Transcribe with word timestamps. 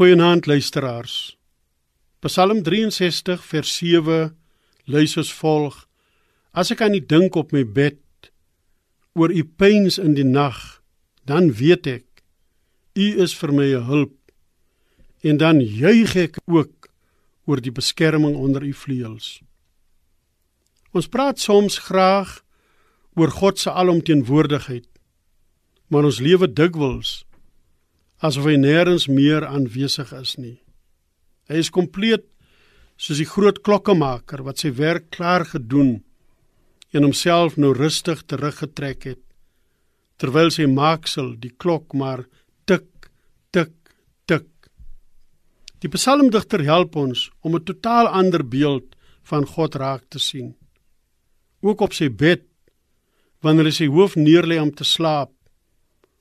Goeienaand 0.00 0.46
luisteraars. 0.46 1.36
Psalm 2.20 2.62
63 2.62 3.44
vers 3.44 3.76
7 3.76 4.36
lees 4.84 5.16
as 5.20 5.32
volg: 5.32 5.88
As 6.56 6.70
ek 6.72 6.80
aan 6.80 6.96
U 6.96 7.00
dink 7.04 7.36
op 7.36 7.52
my 7.52 7.66
bed 7.68 8.30
oor 9.12 9.28
U 9.28 9.44
pyns 9.44 9.98
in 10.00 10.16
die 10.16 10.24
nag, 10.24 10.56
dan 11.28 11.52
weet 11.52 11.90
ek 11.92 12.24
U 12.96 13.10
is 13.26 13.36
vir 13.36 13.52
my 13.52 13.68
'n 13.76 13.84
hulp. 13.92 14.16
En 15.20 15.36
dan 15.36 15.60
juig 15.60 16.16
ek 16.16 16.40
ook 16.48 16.88
oor 17.44 17.60
die 17.60 17.76
beskerming 17.80 18.40
onder 18.40 18.64
U 18.64 18.72
vleuels. 18.72 19.42
Ons 20.96 21.12
praat 21.12 21.38
soms 21.38 21.76
graag 21.78 22.40
oor 23.20 23.28
God 23.28 23.58
se 23.58 23.70
alomteenwoordigheid, 23.70 24.88
maar 25.92 26.04
ons 26.04 26.24
lewe 26.24 26.48
dikwels 26.48 27.28
asof 28.20 28.46
hy 28.46 28.56
nêrens 28.60 29.08
meer 29.08 29.46
aanwesig 29.48 30.12
is 30.16 30.36
nie. 30.38 30.58
Hy 31.48 31.62
is 31.64 31.72
kompleet 31.72 32.26
soos 33.00 33.18
die 33.18 33.28
groot 33.28 33.62
klokkemaker 33.64 34.44
wat 34.44 34.60
sy 34.60 34.70
werk 34.76 35.08
klaar 35.16 35.46
gedoen 35.48 36.02
en 36.92 37.06
homself 37.06 37.56
nou 37.56 37.72
rustig 37.76 38.22
teruggetrek 38.28 39.06
het 39.08 39.22
terwyl 40.20 40.52
sy 40.52 40.66
maaksel 40.68 41.32
die 41.40 41.52
klok 41.56 41.94
maar 41.96 42.26
tik 42.68 43.08
tik 43.56 43.72
tik. 44.28 44.48
Die 45.80 45.88
psalmdigter 45.88 46.60
help 46.68 46.96
ons 46.96 47.30
om 47.40 47.56
'n 47.56 47.64
totaal 47.64 48.06
ander 48.20 48.44
beeld 48.44 48.96
van 49.30 49.46
God 49.46 49.74
raak 49.74 50.04
te 50.10 50.18
sien. 50.18 50.54
Ook 51.62 51.80
op 51.80 51.92
sy 51.92 52.08
bed 52.08 52.44
wanneer 53.40 53.64
hy 53.64 53.74
sy 53.74 53.86
hoof 53.86 54.16
neerlê 54.16 54.60
om 54.60 54.70
te 54.70 54.84
slaap, 54.84 55.32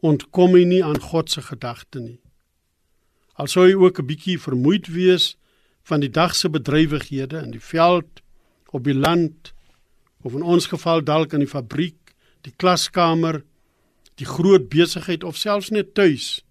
ontkom 0.00 0.54
hy 0.56 0.64
nie 0.64 0.82
aan 0.84 1.00
God 1.00 1.30
se 1.30 1.42
gedagte 1.42 2.00
nie. 2.00 2.20
Al 3.36 3.48
sou 3.48 3.66
hy 3.66 3.74
ook 3.74 3.98
'n 4.00 4.06
bietjie 4.06 4.38
vermoeid 4.38 4.88
wees 4.88 5.36
van 5.82 6.00
die 6.00 6.10
dag 6.10 6.34
se 6.34 6.48
bedrywighede 6.48 7.42
in 7.42 7.50
die 7.50 7.66
veld, 7.72 8.20
op 8.70 8.84
die 8.84 8.94
land 8.94 9.52
of 10.22 10.34
in 10.34 10.42
ons 10.42 10.66
geval 10.66 11.02
dalk 11.04 11.32
in 11.32 11.40
die 11.40 11.48
fabriek, 11.48 12.14
die 12.42 12.52
klaskamer, 12.56 13.42
die 14.20 14.28
groot 14.28 14.68
besigheid 14.68 15.24
of 15.24 15.36
selfs 15.36 15.70
net 15.70 15.94
tuis. 15.94 16.42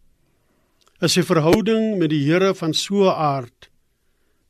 Is 1.01 1.13
sy 1.13 1.23
verhouding 1.23 1.97
met 1.97 2.09
die 2.09 2.25
Here 2.25 2.53
van 2.55 2.73
so 2.73 3.05
'n 3.05 3.15
aard 3.15 3.69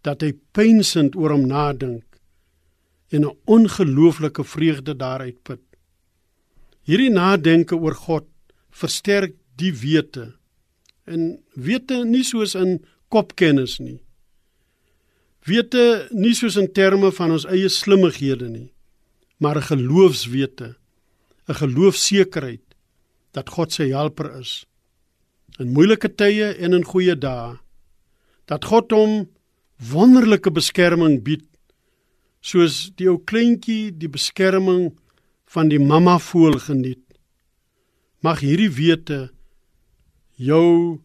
dat 0.02 0.22
hy 0.22 0.34
pynsend 0.54 1.16
oor 1.16 1.32
hom 1.32 1.48
nadink 1.48 2.06
en 3.12 3.26
'n 3.26 3.38
ongelooflike 3.46 4.44
vreugde 4.44 4.96
daaruit 4.96 5.44
put. 5.44 5.62
Hierdie 6.84 7.12
nadenke 7.12 7.76
oor 7.76 7.96
God 7.96 8.26
versterk 8.70 9.36
die 9.56 9.74
wete. 9.74 10.34
En 11.06 11.40
wete 11.54 12.04
nie 12.06 12.24
soos 12.24 12.56
in 12.56 12.80
kopkennis 13.10 13.80
nie. 13.80 14.00
Wete 15.48 16.08
nie 16.12 16.36
soos 16.38 16.58
in 16.60 16.70
terme 16.72 17.12
van 17.16 17.32
ons 17.32 17.48
eie 17.50 17.70
slimmighede 17.70 18.50
nie, 18.50 18.72
maar 19.38 19.58
'n 19.58 19.70
geloofswete, 19.72 20.76
'n 21.48 21.54
geloofsekerheid 21.54 22.66
dat 23.32 23.50
God 23.50 23.72
sy 23.72 23.90
helper 23.90 24.40
is 24.40 24.66
in 25.60 25.74
moeilike 25.74 26.10
tye 26.16 26.54
en 26.56 26.74
in 26.74 26.86
goeie 26.86 27.16
dae. 27.16 27.58
Dat 28.46 28.66
God 28.66 28.92
hom 28.92 29.28
wonderlike 29.92 30.52
beskerming 30.52 31.20
bied 31.24 31.46
soos 32.42 32.90
die 32.96 33.10
ou 33.12 33.18
kleintjie 33.18 33.92
die 33.92 34.10
beskerming 34.12 34.94
van 35.50 35.70
die 35.72 35.80
mamma 35.80 36.18
voël 36.20 36.60
geniet 36.60 37.04
mag 38.26 38.42
hierdie 38.44 38.72
wete 38.76 39.20
jou 40.36 41.00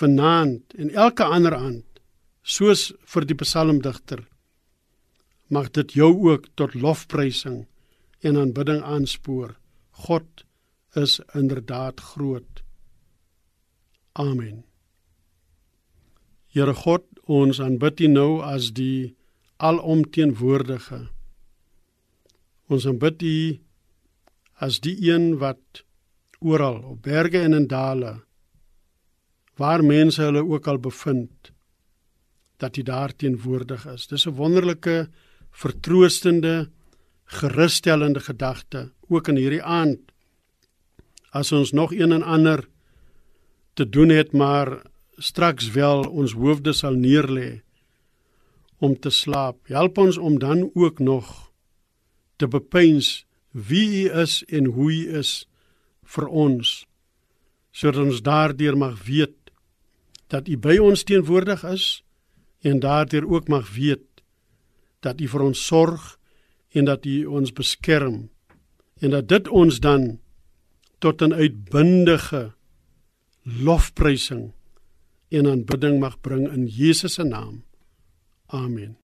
vanaand 0.00 0.74
en 0.78 0.90
elke 0.90 1.24
ander 1.24 1.56
aand 1.56 2.02
soos 2.42 2.90
vir 3.12 3.26
die 3.28 3.38
psalmdigter 3.42 4.24
mag 5.50 5.70
dit 5.74 5.92
jou 5.98 6.12
ook 6.30 6.46
tot 6.54 6.74
lofprysing 6.74 7.64
en 8.20 8.36
aanbidding 8.38 8.82
aanspoor. 8.86 9.56
God 10.06 10.44
is 10.94 11.20
inderdaad 11.34 12.00
groot. 12.00 12.62
Amen. 14.12 14.64
Here 16.50 16.74
God 16.74 17.06
ons 17.26 17.60
aanbid 17.60 18.00
U 18.06 18.08
nou 18.10 18.30
as 18.42 18.70
die 18.78 19.16
alomteenwoordige. 19.58 21.08
Ons 22.70 22.86
aanbid 22.86 23.22
U 23.22 23.36
as 24.62 24.80
die 24.84 24.96
een 25.10 25.38
wat 25.42 25.82
oral 26.40 26.82
op 26.82 27.02
berge 27.02 27.40
en 27.40 27.52
in 27.52 27.66
dale 27.66 28.20
waar 29.60 29.84
mense 29.84 30.22
hulle 30.22 30.44
ook 30.44 30.66
al 30.66 30.78
bevind 30.78 31.52
dat 32.60 32.76
hy 32.76 32.84
daar 32.84 33.12
teenwoordig 33.16 33.86
is. 33.86 34.06
Dis 34.06 34.26
'n 34.26 34.36
wonderlike 34.36 35.08
vertroostende 35.50 36.70
gerusstellende 37.24 38.20
gedagte 38.20 38.92
ook 39.08 39.28
in 39.28 39.36
hierdie 39.36 39.62
aand 39.62 40.00
as 41.30 41.52
ons 41.52 41.72
nog 41.72 41.92
een 41.92 42.12
en 42.12 42.22
ander 42.22 42.68
te 43.74 43.88
doen 43.88 44.08
het 44.08 44.32
maar 44.32 44.82
straks 45.16 45.70
wel 45.70 46.02
ons 46.08 46.32
hoofde 46.32 46.72
sal 46.72 46.94
neerlê 46.94 47.62
om 48.78 48.98
te 48.98 49.10
slaap. 49.10 49.56
Help 49.68 49.98
ons 49.98 50.18
om 50.18 50.38
dan 50.38 50.70
ook 50.74 50.98
nog 50.98 51.52
te 52.36 52.48
bepeins 52.48 53.26
wie 53.50 54.04
u 54.04 54.20
is 54.20 54.44
en 54.44 54.64
hoe 54.64 54.92
u 54.92 55.18
is 55.18 55.49
vir 56.14 56.28
ons 56.28 56.72
sodat 57.70 58.02
ons 58.02 58.22
daardeur 58.26 58.76
mag 58.76 58.96
weet 59.06 59.36
dat 60.30 60.48
U 60.48 60.56
by 60.56 60.78
ons 60.82 61.04
teenwoordig 61.06 61.64
is 61.70 62.02
en 62.66 62.82
daardeur 62.82 63.26
ook 63.26 63.48
mag 63.48 63.70
weet 63.74 64.22
dat 65.00 65.20
U 65.20 65.28
vir 65.32 65.46
ons 65.48 65.66
sorg 65.66 66.16
en 66.74 66.86
dat 66.90 67.06
U 67.06 67.16
ons 67.40 67.52
beskerm 67.52 68.28
en 69.00 69.16
dat 69.16 69.28
dit 69.28 69.48
ons 69.48 69.80
dan 69.80 70.18
tot 71.00 71.22
'n 71.22 71.32
uitbundige 71.32 72.52
lofprysing 73.42 74.52
en 75.30 75.46
aanbidding 75.46 76.00
mag 76.00 76.20
bring 76.20 76.52
in 76.52 76.66
Jesus 76.66 77.14
se 77.14 77.24
naam. 77.24 77.64
Amen. 78.46 79.00